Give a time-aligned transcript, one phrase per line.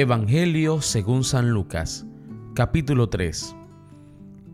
[0.00, 2.06] Evangelio según San Lucas,
[2.54, 3.54] capítulo 3.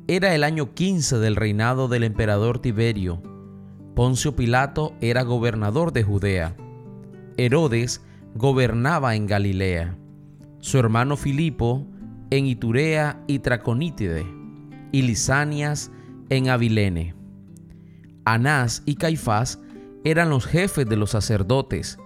[0.08, 3.22] Era el año 15 del reinado del emperador Tiberio.
[3.94, 6.56] Poncio Pilato era gobernador de Judea.
[7.36, 8.02] Herodes
[8.34, 9.96] gobernaba en Galilea.
[10.58, 11.86] Su hermano Filipo
[12.30, 14.26] en Iturea y Traconítide.
[14.90, 15.92] Y Lisanias
[16.28, 17.14] en Abilene.
[18.24, 19.60] Anás y Caifás
[20.02, 22.00] eran los jefes de los sacerdotes.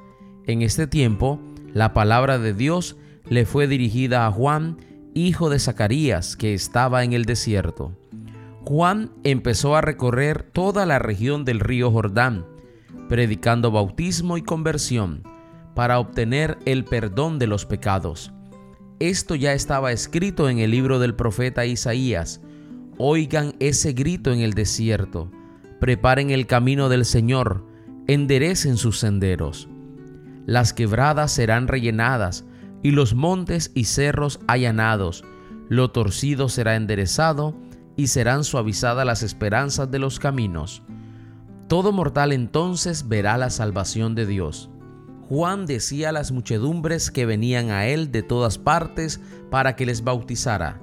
[0.46, 1.40] En este tiempo,
[1.72, 2.98] la palabra de Dios
[3.28, 4.78] le fue dirigida a Juan,
[5.14, 7.96] hijo de Zacarías, que estaba en el desierto.
[8.64, 12.46] Juan empezó a recorrer toda la región del río Jordán,
[13.08, 15.22] predicando bautismo y conversión
[15.74, 18.32] para obtener el perdón de los pecados.
[18.98, 22.40] Esto ya estaba escrito en el libro del profeta Isaías.
[22.98, 25.30] Oigan ese grito en el desierto.
[25.80, 27.66] Preparen el camino del Señor,
[28.06, 29.68] enderecen sus senderos.
[30.44, 32.44] Las quebradas serán rellenadas,
[32.82, 35.24] y los montes y cerros allanados,
[35.68, 37.54] lo torcido será enderezado,
[37.96, 40.82] y serán suavizadas las esperanzas de los caminos.
[41.68, 44.70] Todo mortal entonces verá la salvación de Dios.
[45.28, 49.20] Juan decía a las muchedumbres que venían a él de todas partes
[49.50, 50.80] para que les bautizara,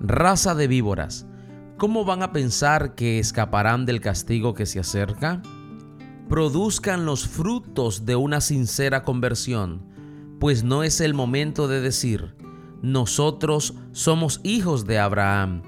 [0.00, 1.26] raza de víboras,
[1.78, 5.40] ¿cómo van a pensar que escaparán del castigo que se acerca?
[6.28, 9.95] Produzcan los frutos de una sincera conversión
[10.38, 12.34] pues no es el momento de decir,
[12.82, 15.62] nosotros somos hijos de Abraham.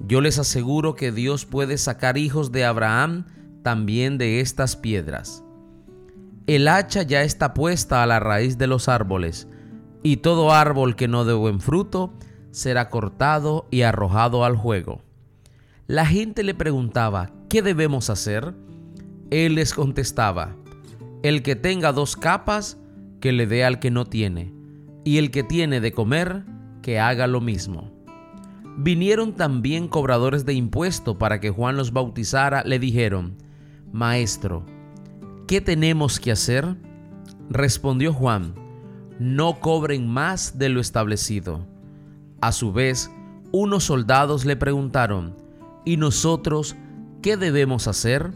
[0.00, 3.26] Yo les aseguro que Dios puede sacar hijos de Abraham
[3.62, 5.42] también de estas piedras.
[6.46, 9.48] El hacha ya está puesta a la raíz de los árboles,
[10.02, 12.12] y todo árbol que no dé buen fruto
[12.52, 15.02] será cortado y arrojado al juego.
[15.88, 18.54] La gente le preguntaba, ¿qué debemos hacer?
[19.30, 20.56] Él les contestaba,
[21.22, 22.78] el que tenga dos capas,
[23.26, 24.54] que le dé al que no tiene,
[25.04, 26.44] y el que tiene de comer,
[26.80, 27.90] que haga lo mismo.
[28.76, 33.36] Vinieron también cobradores de impuesto para que Juan los bautizara, le dijeron,
[33.90, 34.64] Maestro,
[35.48, 36.76] ¿qué tenemos que hacer?
[37.50, 38.54] Respondió Juan,
[39.18, 41.66] no cobren más de lo establecido.
[42.40, 43.10] A su vez,
[43.50, 45.34] unos soldados le preguntaron,
[45.84, 46.76] ¿y nosotros
[47.22, 48.30] qué debemos hacer?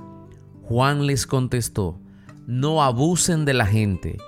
[0.62, 2.00] Juan les contestó,
[2.48, 4.18] no abusen de la gente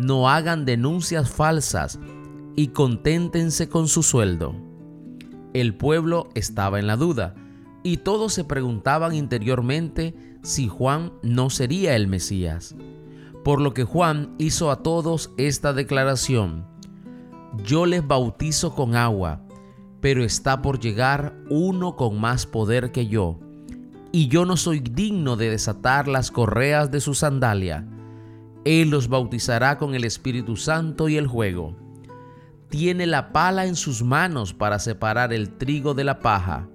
[0.00, 1.98] no hagan denuncias falsas
[2.56, 4.54] y conténtense con su sueldo.
[5.52, 7.34] El pueblo estaba en la duda
[7.82, 12.74] y todos se preguntaban interiormente si Juan no sería el Mesías.
[13.44, 16.66] Por lo que Juan hizo a todos esta declaración,
[17.64, 19.42] yo les bautizo con agua,
[20.00, 23.38] pero está por llegar uno con más poder que yo,
[24.12, 27.86] y yo no soy digno de desatar las correas de su sandalia.
[28.64, 31.76] Él los bautizará con el Espíritu Santo y el juego.
[32.68, 36.68] Tiene la pala en sus manos para separar el trigo de la paja.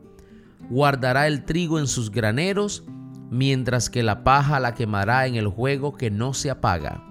[0.70, 2.84] Guardará el trigo en sus graneros,
[3.30, 7.04] mientras que la paja la quemará en el juego que no se apaga.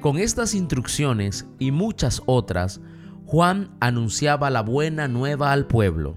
[0.00, 2.80] Con estas instrucciones y muchas otras,
[3.26, 6.16] Juan anunciaba la buena nueva al pueblo.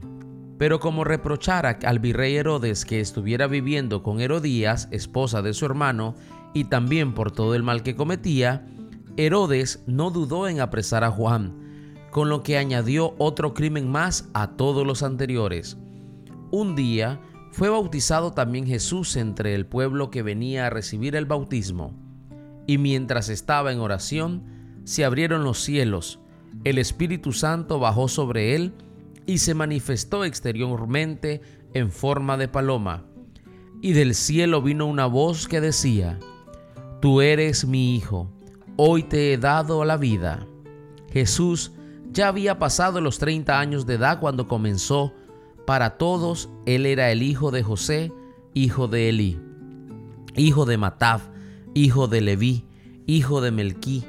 [0.61, 6.13] Pero como reprochara al virrey Herodes que estuviera viviendo con Herodías, esposa de su hermano,
[6.53, 8.67] y también por todo el mal que cometía,
[9.17, 14.51] Herodes no dudó en apresar a Juan, con lo que añadió otro crimen más a
[14.51, 15.79] todos los anteriores.
[16.51, 17.19] Un día
[17.51, 21.95] fue bautizado también Jesús entre el pueblo que venía a recibir el bautismo,
[22.67, 24.43] y mientras estaba en oración,
[24.83, 26.19] se abrieron los cielos,
[26.65, 28.75] el Espíritu Santo bajó sobre él
[29.25, 31.41] y se manifestó exteriormente
[31.73, 33.05] en forma de paloma.
[33.81, 36.19] Y del cielo vino una voz que decía,
[37.01, 38.29] Tú eres mi Hijo,
[38.77, 40.45] hoy te he dado la vida.
[41.11, 41.71] Jesús
[42.11, 45.13] ya había pasado los 30 años de edad cuando comenzó.
[45.65, 48.11] Para todos, Él era el hijo de José,
[48.53, 49.39] hijo de Elí,
[50.35, 51.23] hijo de Mataf,
[51.73, 52.65] hijo de Leví,
[53.07, 54.03] hijo de Melquí,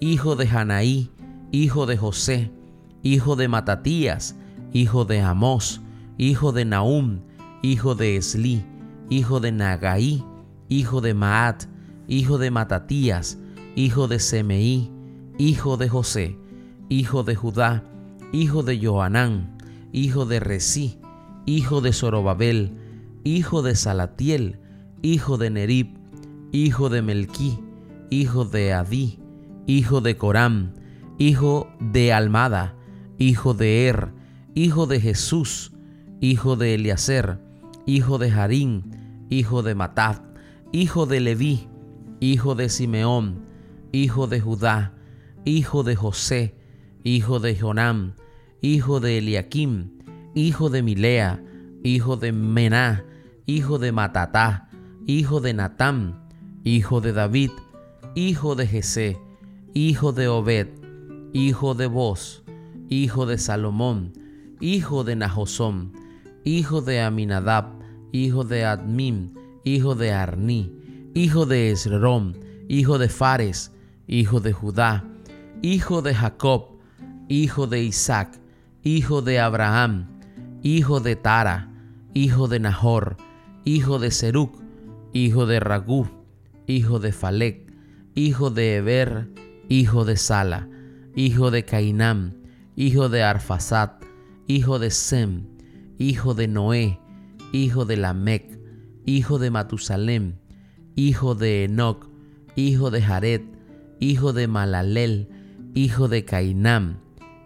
[0.00, 1.10] hijo de Hanaí,
[1.50, 2.50] hijo de José,
[3.02, 4.36] hijo de Matatías,
[4.72, 5.80] hijo de Amós,
[6.16, 7.20] hijo de Naum,
[7.62, 8.64] hijo de Esli,
[9.10, 10.24] hijo de Nagaí,
[10.68, 11.64] hijo de Maat,
[12.06, 13.38] hijo de Matatías,
[13.76, 14.90] hijo de Semeí,
[15.38, 16.36] hijo de José,
[16.88, 17.84] hijo de Judá,
[18.32, 19.56] hijo de Joanán,
[19.92, 20.98] hijo de Resí,
[21.46, 22.72] hijo de Zorobabel,
[23.24, 24.60] hijo de Salatiel,
[25.02, 25.98] hijo de Nerib,
[26.52, 27.58] hijo de Melquí,
[28.10, 29.18] hijo de Adí,
[29.66, 30.72] hijo de Coram,
[31.18, 32.74] hijo de Almada,
[33.18, 34.17] hijo de Er,
[34.58, 35.70] hijo de Jesús,
[36.20, 37.38] hijo de Eliaser,
[37.86, 40.20] hijo de Harín, hijo de Matat,
[40.72, 41.68] hijo de Leví,
[42.18, 43.44] hijo de Simeón,
[43.92, 44.94] hijo de Judá,
[45.44, 46.56] hijo de José,
[47.04, 48.14] hijo de Jonam,
[48.60, 49.92] hijo de Eliakim,
[50.34, 51.40] hijo de Milea,
[51.84, 53.04] hijo de Mená,
[53.46, 54.70] hijo de Matatá,
[55.06, 56.20] hijo de Natán,
[56.64, 57.52] hijo de David,
[58.16, 59.18] hijo de Jesé,
[59.72, 60.66] hijo de Obed,
[61.32, 62.42] hijo de Boz,
[62.88, 64.18] hijo de Salomón,
[64.60, 65.92] hijo de Nahosón,
[66.44, 67.66] hijo de Aminadab,
[68.12, 69.34] hijo de Admim,
[69.64, 70.72] hijo de Arní,
[71.14, 72.34] hijo de Esrom,
[72.68, 73.72] hijo de Fares,
[74.06, 75.04] hijo de Judá,
[75.62, 76.78] hijo de Jacob,
[77.28, 78.38] hijo de Isaac,
[78.82, 80.08] hijo de Abraham,
[80.62, 81.70] hijo de Tara,
[82.14, 83.16] hijo de Nahor,
[83.64, 84.58] hijo de Seruc,
[85.12, 86.08] hijo de Ragú,
[86.66, 87.72] hijo de Falec,
[88.14, 89.28] hijo de Eber,
[89.68, 90.68] hijo de Sala,
[91.14, 92.32] hijo de Cainam,
[92.76, 94.07] hijo de Arfasat,
[94.48, 95.46] hijo de Sem,
[95.98, 96.98] hijo de Noé,
[97.52, 98.58] hijo de Lamec,
[99.04, 100.36] hijo de Matusalem,
[100.96, 102.08] hijo de Enoc,
[102.56, 103.42] hijo de Jared,
[104.00, 105.28] hijo de Malalel,
[105.74, 106.98] hijo de Cainam,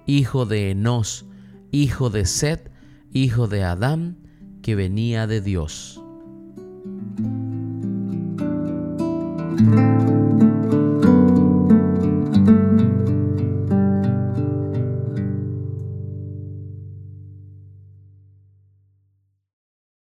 [0.06, 1.26] hijo de Enos,
[1.72, 2.70] hijo de Set,
[3.12, 4.16] hijo de Adán,
[4.62, 6.01] que venía de Dios.